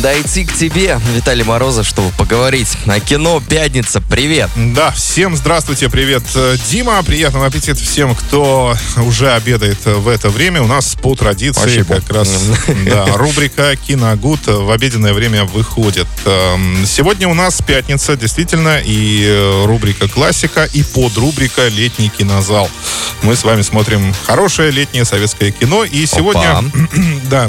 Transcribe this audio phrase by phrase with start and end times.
[0.00, 3.42] Дойти к тебе, Виталий Морозов, чтобы поговорить о кино.
[3.46, 4.48] Пятница, привет.
[4.56, 7.02] Да, всем здравствуйте, привет, э, Дима.
[7.02, 10.62] Приятного аппетита всем, кто уже обедает в это время.
[10.62, 11.96] У нас по традиции Спасибо.
[11.96, 12.28] как раз
[12.86, 16.08] да, рубрика «Киногуд» в обеденное время выходит.
[16.24, 22.70] Эм, Сегодня у нас пятница, действительно, и э, рубрика «Классика», и подрубрика «Летний кинозал».
[23.22, 26.64] Мы с вами смотрим хорошее летнее советское кино, и сегодня...
[27.24, 27.46] Да,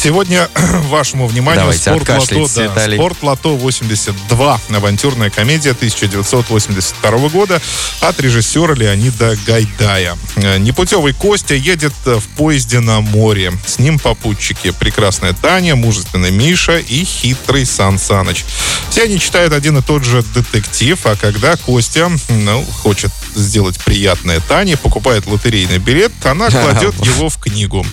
[0.00, 0.48] Сегодня
[0.84, 2.96] вашему вниманию Давайте, спорт лото, откашляйтесь, да, Виталий.
[2.98, 4.60] спорт лото 82.
[4.68, 7.60] Авантюрная комедия 1982 года
[7.98, 10.16] от режиссера Леонида Гайдая.
[10.36, 13.52] Э, Непутевый Костя едет в поезде на море.
[13.66, 14.70] С ним попутчики.
[14.70, 18.44] Прекрасная Таня, мужественный Миша и хитрый Сан Саныч.
[18.90, 24.38] Все они читают один и тот же детектив, а когда Костя ну, хочет сделать приятное
[24.38, 27.84] Тане, покупает лотерейный билет, она кладет его в книгу.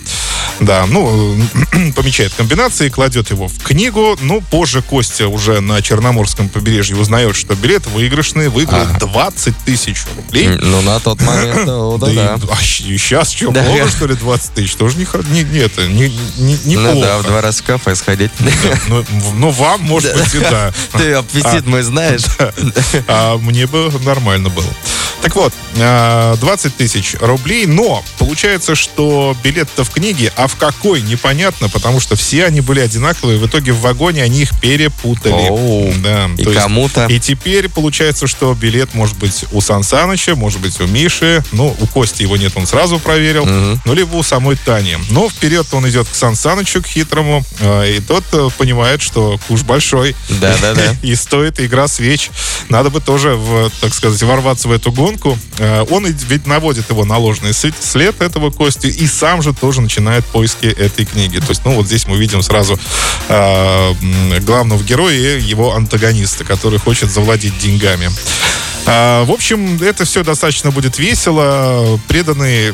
[0.60, 1.36] Да, ну,
[1.96, 4.18] помечает комбинации, кладет его в книгу.
[4.22, 10.48] Ну, позже Костя уже на Черноморском побережье узнает, что билет выигрышный, выиграл 20 тысяч рублей.
[10.62, 12.40] Ну, на тот момент, ну, да, Да и- да.
[12.52, 13.64] а сейчас что, Да.
[13.64, 14.76] много, что ли, 20 тысяч?
[14.76, 16.94] Тоже не, не, не, это, не, не, неплохо.
[16.96, 18.32] Ну да, в два раза в кафе сходить.
[18.88, 20.74] Ну, в- ну, вам, может быть, и да.
[20.98, 22.22] Ты аппетит мой знаешь.
[23.08, 24.68] А мне бы нормально было.
[25.26, 31.02] Так вот, а, 20 тысяч рублей, но получается, что билет-то в книге, а в какой,
[31.02, 35.50] непонятно, потому что все они были одинаковые, в итоге в вагоне они их перепутали.
[35.50, 35.92] Оу.
[36.04, 37.08] Да, И кому-то.
[37.08, 41.76] И теперь получается, что билет может быть у Сан Саныча, может быть у Миши, ну,
[41.80, 43.82] у Кости его нет, он сразу проверил, Мгм.
[43.84, 44.98] ну, либо у самой Тани.
[45.10, 49.40] Но вперед он идет к Сан Санычу, к хитрому, э, и тот э, понимает, что
[49.48, 50.16] куш большой.
[50.30, 50.96] Да-да-да.
[51.02, 52.30] И стоит игра свеч.
[52.70, 55.15] Надо бы тоже, в, так сказать, ворваться в эту гонку.
[55.60, 60.26] Э, Он ведь наводит его на ложный след- этого Кости и сам же тоже начинает
[60.26, 61.40] поиски этой книги.
[61.40, 62.80] То есть, ну, вот здесь мы видим сразу
[63.30, 63.94] э,
[64.42, 68.10] главного героя и его антагониста, который хочет завладеть деньгами.
[68.88, 72.00] А, в общем, это все достаточно будет весело.
[72.08, 72.74] Преданные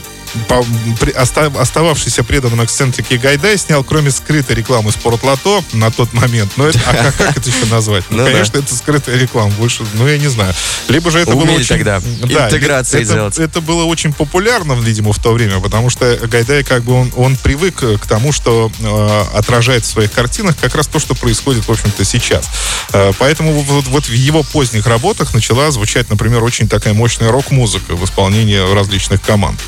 [1.16, 6.52] остававшийся преданным эксцентрики Гайдай снял, кроме скрытой рекламы Спортлото на тот момент.
[6.58, 8.04] Но это, а как, это еще назвать?
[8.10, 9.52] Ну, Ну конечно, это скрытая реклама.
[9.52, 10.54] Больше, ну, я не знаю.
[10.88, 11.68] Либо же это было очень...
[11.68, 13.40] тогда интеграции это, делать.
[13.40, 17.76] это было очень популярно, видимо, в то время, потому что Гайдай как бы он, привык
[18.00, 22.04] к тому, что э, отражает в своих картинах как раз то, что происходит, в общем-то,
[22.04, 22.46] сейчас.
[22.94, 28.06] Э, поэтому вот в его поздних работах начала звучать, например, очень такая мощная рок-музыка в
[28.06, 29.60] исполнении различных команд.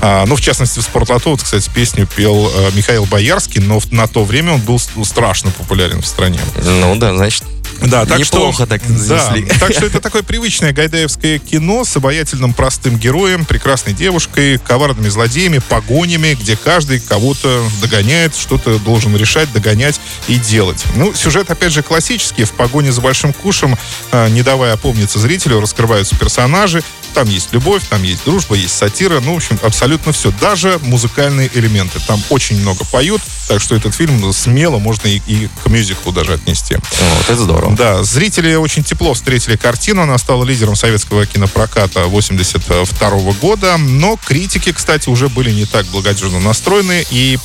[0.00, 4.06] А, ну, в частности, в «Спортлото», вот, кстати, песню пел э, Михаил Боярский, но на
[4.06, 6.38] то время он был страшно популярен в стране.
[6.62, 7.44] Ну да, значит,
[7.80, 9.46] Да, так Неплохо что, так да, занесли.
[9.58, 15.58] так что это такое привычное гайдаевское кино с обаятельным простым героем, прекрасной девушкой, коварными злодеями,
[15.58, 20.84] погонями, где каждый кого-то догоняет, что-то должен решать, догонять и делать.
[20.94, 22.44] Ну, сюжет, опять же, классический.
[22.44, 23.76] В погоне за большим кушем,
[24.12, 26.82] э, не давая опомниться зрителю, раскрываются персонажи.
[27.16, 29.20] Там есть любовь, там есть дружба, есть сатира.
[29.20, 30.30] Ну, в общем, абсолютно все.
[30.38, 31.98] Даже музыкальные элементы.
[32.06, 36.34] Там очень много поют, так что этот фильм смело можно и, и к мюзиклу даже
[36.34, 36.74] отнести.
[36.76, 37.74] вот это здорово.
[37.76, 40.02] Да, зрители очень тепло встретили картину.
[40.02, 43.76] Она стала лидером советского кинопроката 82 года.
[43.78, 47.04] Но критики, кстати, уже были не так благодежно настроены.
[47.10, 47.38] И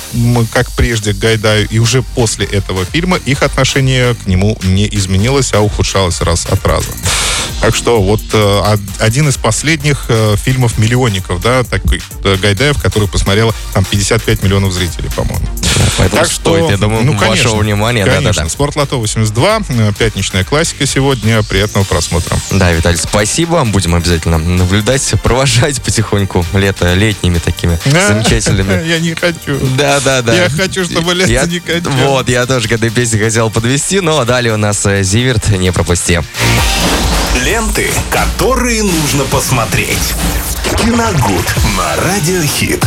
[0.52, 5.54] как прежде к Гайдаю, и уже после этого фильма их отношение к нему не изменилось,
[5.54, 6.92] а ухудшалось раз от раза.
[7.62, 12.82] Так что вот э, од- один из последних э, фильмов миллионников, да, такой э, Гайдаев,
[12.82, 15.46] который посмотрело там 55 миллионов зрителей, по-моему.
[15.98, 18.06] Поэтому Так что, стоит, я думаю, ну, вашего конечно, внимания.
[18.06, 18.32] Конечно.
[18.34, 18.50] Да-да-да.
[18.50, 21.44] Спортлото 82, э, пятничная классика сегодня.
[21.44, 22.38] Приятного просмотра.
[22.52, 23.64] Да, Виталий, спасибо.
[23.66, 28.88] Будем обязательно наблюдать, провожать потихоньку лето летними такими замечательными.
[28.88, 29.60] Я не хочу.
[29.78, 30.34] Да, да, да.
[30.34, 31.96] Я хочу, чтобы лето Я- не катилось.
[32.02, 35.72] Вот, я тоже к этой песне хотел подвести, но далее у нас э, Зиверт, не
[35.72, 36.22] пропусти.
[37.44, 40.14] Ленты, которые нужно посмотреть.
[40.78, 41.46] Киногуд
[41.78, 42.80] на Радиохит.